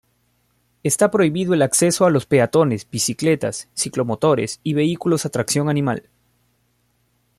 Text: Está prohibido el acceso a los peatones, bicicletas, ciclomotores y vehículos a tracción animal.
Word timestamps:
Está 0.81 1.11
prohibido 1.11 1.53
el 1.53 1.61
acceso 1.61 2.05
a 2.07 2.09
los 2.09 2.25
peatones, 2.25 2.89
bicicletas, 2.89 3.69
ciclomotores 3.77 4.59
y 4.63 4.73
vehículos 4.73 5.27
a 5.27 5.29
tracción 5.29 5.69
animal. 5.69 6.09